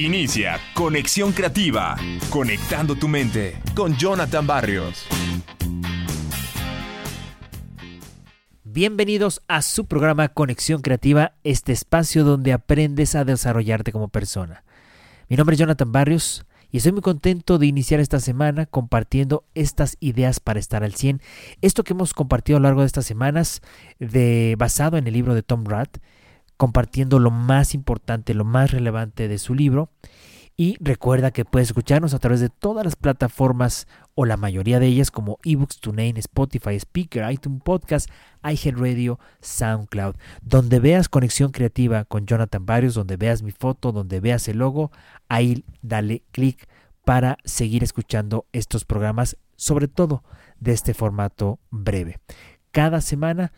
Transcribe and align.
Inicia 0.00 0.58
Conexión 0.72 1.32
Creativa, 1.32 1.94
conectando 2.30 2.96
tu 2.96 3.06
mente 3.06 3.60
con 3.74 3.94
Jonathan 3.98 4.46
Barrios. 4.46 5.04
Bienvenidos 8.64 9.42
a 9.46 9.60
su 9.60 9.84
programa 9.84 10.28
Conexión 10.28 10.80
Creativa, 10.80 11.34
este 11.44 11.72
espacio 11.72 12.24
donde 12.24 12.54
aprendes 12.54 13.14
a 13.14 13.26
desarrollarte 13.26 13.92
como 13.92 14.08
persona. 14.08 14.64
Mi 15.28 15.36
nombre 15.36 15.52
es 15.52 15.60
Jonathan 15.60 15.92
Barrios 15.92 16.46
y 16.70 16.78
estoy 16.78 16.92
muy 16.92 17.02
contento 17.02 17.58
de 17.58 17.66
iniciar 17.66 18.00
esta 18.00 18.20
semana 18.20 18.64
compartiendo 18.64 19.44
estas 19.54 19.98
ideas 20.00 20.40
para 20.40 20.60
estar 20.60 20.82
al 20.82 20.94
100. 20.94 21.20
Esto 21.60 21.84
que 21.84 21.92
hemos 21.92 22.14
compartido 22.14 22.56
a 22.56 22.60
lo 22.60 22.68
largo 22.68 22.80
de 22.80 22.86
estas 22.86 23.04
semanas, 23.04 23.60
de, 23.98 24.54
basado 24.56 24.96
en 24.96 25.06
el 25.06 25.12
libro 25.12 25.34
de 25.34 25.42
Tom 25.42 25.66
Rath, 25.66 25.98
compartiendo 26.60 27.18
lo 27.18 27.30
más 27.30 27.72
importante, 27.74 28.34
lo 28.34 28.44
más 28.44 28.70
relevante 28.70 29.28
de 29.28 29.38
su 29.38 29.54
libro. 29.54 29.88
Y 30.58 30.76
recuerda 30.78 31.30
que 31.30 31.46
puedes 31.46 31.68
escucharnos 31.68 32.12
a 32.12 32.18
través 32.18 32.40
de 32.40 32.50
todas 32.50 32.84
las 32.84 32.96
plataformas 32.96 33.88
o 34.14 34.26
la 34.26 34.36
mayoría 34.36 34.78
de 34.78 34.88
ellas 34.88 35.10
como 35.10 35.38
eBooks, 35.42 35.80
TuneIn, 35.80 36.18
Spotify, 36.18 36.74
Speaker, 36.74 37.32
iTunes 37.32 37.62
Podcast, 37.62 38.10
iHeartRadio, 38.44 39.18
SoundCloud. 39.40 40.16
Donde 40.42 40.80
veas 40.80 41.08
Conexión 41.08 41.50
Creativa 41.50 42.04
con 42.04 42.26
Jonathan 42.26 42.66
Barrios, 42.66 42.92
donde 42.92 43.16
veas 43.16 43.42
mi 43.42 43.52
foto, 43.52 43.90
donde 43.90 44.20
veas 44.20 44.46
el 44.48 44.58
logo, 44.58 44.92
ahí 45.30 45.64
dale 45.80 46.24
clic 46.30 46.68
para 47.06 47.38
seguir 47.42 47.82
escuchando 47.82 48.44
estos 48.52 48.84
programas, 48.84 49.38
sobre 49.56 49.88
todo 49.88 50.24
de 50.58 50.72
este 50.72 50.92
formato 50.92 51.58
breve. 51.70 52.20
Cada 52.70 53.00
semana 53.00 53.50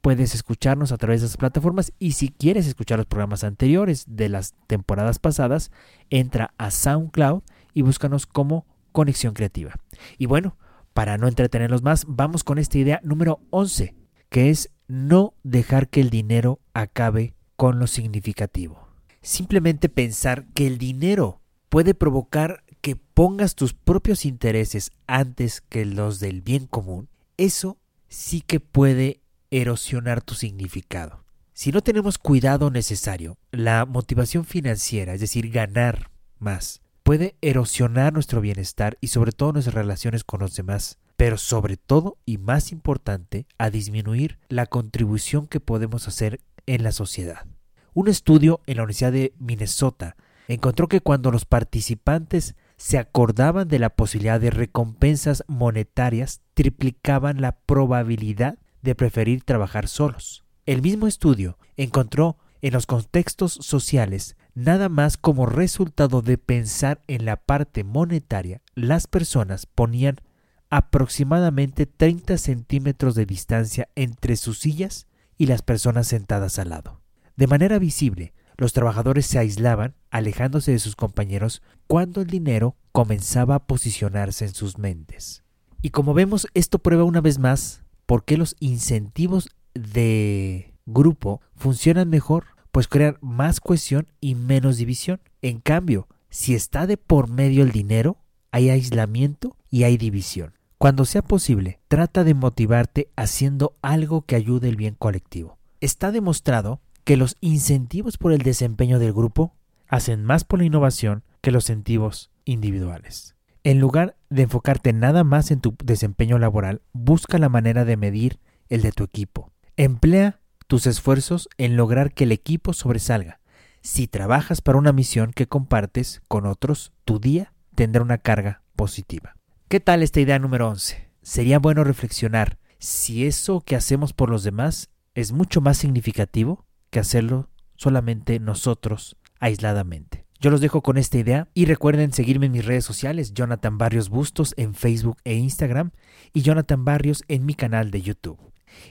puedes 0.00 0.34
escucharnos 0.34 0.92
a 0.92 0.96
través 0.96 1.20
de 1.20 1.26
esas 1.26 1.36
plataformas 1.36 1.92
y 1.98 2.12
si 2.12 2.28
quieres 2.28 2.66
escuchar 2.66 2.98
los 2.98 3.06
programas 3.06 3.44
anteriores 3.44 4.04
de 4.08 4.28
las 4.28 4.54
temporadas 4.66 5.18
pasadas, 5.18 5.70
entra 6.08 6.54
a 6.58 6.70
SoundCloud 6.70 7.42
y 7.74 7.82
búscanos 7.82 8.26
como 8.26 8.66
Conexión 8.92 9.34
Creativa. 9.34 9.74
Y 10.18 10.26
bueno, 10.26 10.56
para 10.92 11.18
no 11.18 11.28
entretenerlos 11.28 11.82
más, 11.82 12.04
vamos 12.08 12.44
con 12.44 12.58
esta 12.58 12.78
idea 12.78 13.00
número 13.04 13.40
11, 13.50 13.94
que 14.28 14.50
es 14.50 14.70
no 14.88 15.34
dejar 15.42 15.88
que 15.88 16.00
el 16.00 16.10
dinero 16.10 16.60
acabe 16.74 17.34
con 17.56 17.78
lo 17.78 17.86
significativo. 17.86 18.88
Simplemente 19.22 19.88
pensar 19.88 20.46
que 20.54 20.66
el 20.66 20.78
dinero 20.78 21.40
puede 21.68 21.94
provocar 21.94 22.64
que 22.80 22.96
pongas 22.96 23.54
tus 23.54 23.74
propios 23.74 24.24
intereses 24.24 24.90
antes 25.06 25.60
que 25.60 25.84
los 25.84 26.18
del 26.20 26.40
bien 26.40 26.66
común, 26.66 27.08
eso 27.36 27.78
sí 28.08 28.40
que 28.40 28.60
puede 28.60 29.19
erosionar 29.50 30.22
tu 30.22 30.34
significado. 30.34 31.24
Si 31.52 31.72
no 31.72 31.82
tenemos 31.82 32.18
cuidado 32.18 32.70
necesario, 32.70 33.36
la 33.50 33.84
motivación 33.84 34.44
financiera, 34.44 35.14
es 35.14 35.20
decir, 35.20 35.50
ganar 35.50 36.10
más, 36.38 36.80
puede 37.02 37.36
erosionar 37.42 38.12
nuestro 38.12 38.40
bienestar 38.40 38.96
y 39.00 39.08
sobre 39.08 39.32
todo 39.32 39.52
nuestras 39.52 39.74
relaciones 39.74 40.24
con 40.24 40.40
los 40.40 40.54
demás, 40.54 40.98
pero 41.16 41.36
sobre 41.36 41.76
todo 41.76 42.16
y 42.24 42.38
más 42.38 42.72
importante, 42.72 43.46
a 43.58 43.68
disminuir 43.68 44.38
la 44.48 44.66
contribución 44.66 45.46
que 45.46 45.60
podemos 45.60 46.08
hacer 46.08 46.40
en 46.66 46.82
la 46.82 46.92
sociedad. 46.92 47.46
Un 47.92 48.08
estudio 48.08 48.60
en 48.66 48.76
la 48.76 48.84
Universidad 48.84 49.12
de 49.12 49.34
Minnesota 49.38 50.16
encontró 50.48 50.88
que 50.88 51.00
cuando 51.00 51.30
los 51.30 51.44
participantes 51.44 52.54
se 52.76 52.96
acordaban 52.96 53.68
de 53.68 53.78
la 53.78 53.90
posibilidad 53.90 54.40
de 54.40 54.50
recompensas 54.50 55.44
monetarias, 55.46 56.40
triplicaban 56.54 57.40
la 57.42 57.52
probabilidad 57.52 58.58
de 58.82 58.94
preferir 58.94 59.42
trabajar 59.42 59.88
solos. 59.88 60.44
El 60.66 60.82
mismo 60.82 61.06
estudio 61.06 61.58
encontró 61.76 62.38
en 62.62 62.72
los 62.74 62.86
contextos 62.86 63.52
sociales 63.52 64.36
nada 64.54 64.88
más 64.88 65.16
como 65.16 65.46
resultado 65.46 66.22
de 66.22 66.38
pensar 66.38 67.02
en 67.06 67.24
la 67.24 67.36
parte 67.36 67.84
monetaria, 67.84 68.60
las 68.74 69.06
personas 69.06 69.66
ponían 69.66 70.20
aproximadamente 70.68 71.86
30 71.86 72.38
centímetros 72.38 73.14
de 73.14 73.26
distancia 73.26 73.88
entre 73.94 74.36
sus 74.36 74.58
sillas 74.58 75.06
y 75.36 75.46
las 75.46 75.62
personas 75.62 76.06
sentadas 76.06 76.58
al 76.58 76.70
lado. 76.70 77.00
De 77.36 77.46
manera 77.46 77.78
visible, 77.78 78.34
los 78.56 78.74
trabajadores 78.74 79.26
se 79.26 79.38
aislaban, 79.38 79.94
alejándose 80.10 80.72
de 80.72 80.78
sus 80.78 80.94
compañeros, 80.94 81.62
cuando 81.86 82.20
el 82.20 82.26
dinero 82.26 82.76
comenzaba 82.92 83.54
a 83.54 83.66
posicionarse 83.66 84.44
en 84.44 84.54
sus 84.54 84.76
mentes. 84.76 85.42
Y 85.80 85.90
como 85.90 86.12
vemos, 86.12 86.46
esto 86.52 86.78
prueba 86.78 87.04
una 87.04 87.22
vez 87.22 87.38
más 87.38 87.84
por 88.10 88.24
qué 88.24 88.36
los 88.36 88.56
incentivos 88.58 89.50
de 89.72 90.74
grupo 90.84 91.40
funcionan 91.54 92.08
mejor, 92.08 92.46
pues 92.72 92.88
crean 92.88 93.18
más 93.20 93.60
cohesión 93.60 94.08
y 94.20 94.34
menos 94.34 94.78
división. 94.78 95.20
En 95.42 95.60
cambio, 95.60 96.08
si 96.28 96.56
está 96.56 96.88
de 96.88 96.96
por 96.96 97.30
medio 97.30 97.62
el 97.62 97.70
dinero, 97.70 98.18
hay 98.50 98.68
aislamiento 98.68 99.56
y 99.70 99.84
hay 99.84 99.96
división. 99.96 100.54
Cuando 100.76 101.04
sea 101.04 101.22
posible, 101.22 101.78
trata 101.86 102.24
de 102.24 102.34
motivarte 102.34 103.12
haciendo 103.14 103.76
algo 103.80 104.22
que 104.22 104.34
ayude 104.34 104.68
el 104.68 104.74
bien 104.74 104.96
colectivo. 104.98 105.58
Está 105.80 106.10
demostrado 106.10 106.80
que 107.04 107.16
los 107.16 107.36
incentivos 107.40 108.18
por 108.18 108.32
el 108.32 108.42
desempeño 108.42 108.98
del 108.98 109.12
grupo 109.12 109.54
hacen 109.86 110.24
más 110.24 110.42
por 110.42 110.58
la 110.58 110.64
innovación 110.64 111.22
que 111.42 111.52
los 111.52 111.70
incentivos 111.70 112.32
individuales. 112.44 113.36
En 113.62 113.78
lugar 113.78 114.16
de 114.30 114.42
enfocarte 114.42 114.92
nada 114.94 115.22
más 115.22 115.50
en 115.50 115.60
tu 115.60 115.74
desempeño 115.84 116.38
laboral, 116.38 116.80
busca 116.92 117.36
la 117.36 117.50
manera 117.50 117.84
de 117.84 117.98
medir 117.98 118.38
el 118.70 118.80
de 118.80 118.92
tu 118.92 119.04
equipo. 119.04 119.52
Emplea 119.76 120.40
tus 120.66 120.86
esfuerzos 120.86 121.48
en 121.58 121.76
lograr 121.76 122.14
que 122.14 122.24
el 122.24 122.32
equipo 122.32 122.72
sobresalga. 122.72 123.40
Si 123.82 124.06
trabajas 124.06 124.62
para 124.62 124.78
una 124.78 124.92
misión 124.92 125.32
que 125.32 125.46
compartes 125.46 126.22
con 126.26 126.46
otros, 126.46 126.92
tu 127.04 127.18
día 127.18 127.52
tendrá 127.74 128.02
una 128.02 128.18
carga 128.18 128.62
positiva. 128.76 129.36
¿Qué 129.68 129.78
tal 129.78 130.02
esta 130.02 130.20
idea 130.20 130.38
número 130.38 130.68
11? 130.68 131.10
Sería 131.22 131.58
bueno 131.58 131.84
reflexionar 131.84 132.58
si 132.78 133.26
eso 133.26 133.60
que 133.60 133.76
hacemos 133.76 134.14
por 134.14 134.30
los 134.30 134.42
demás 134.42 134.88
es 135.14 135.32
mucho 135.32 135.60
más 135.60 135.76
significativo 135.76 136.64
que 136.88 136.98
hacerlo 136.98 137.50
solamente 137.76 138.40
nosotros 138.40 139.16
aisladamente. 139.38 140.19
Yo 140.40 140.48
los 140.48 140.62
dejo 140.62 140.80
con 140.80 140.96
esta 140.96 141.18
idea 141.18 141.48
y 141.52 141.66
recuerden 141.66 142.14
seguirme 142.14 142.46
en 142.46 142.52
mis 142.52 142.64
redes 142.64 142.86
sociales, 142.86 143.34
Jonathan 143.34 143.76
Barrios 143.76 144.08
Bustos 144.08 144.54
en 144.56 144.74
Facebook 144.74 145.18
e 145.24 145.34
Instagram 145.34 145.90
y 146.32 146.40
Jonathan 146.40 146.82
Barrios 146.82 147.22
en 147.28 147.44
mi 147.44 147.54
canal 147.54 147.90
de 147.90 148.00
YouTube. 148.00 148.38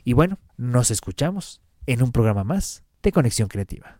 Y 0.03 0.13
bueno, 0.13 0.38
nos 0.57 0.91
escuchamos 0.91 1.61
en 1.88 2.03
un 2.03 2.11
programa 2.11 2.43
más 2.43 2.83
de 3.01 3.11
Conexión 3.11 3.47
Creativa. 3.47 3.99